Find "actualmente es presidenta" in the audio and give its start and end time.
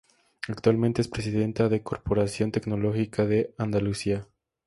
0.47-1.69